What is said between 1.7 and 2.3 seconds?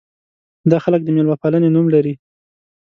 نوم لري.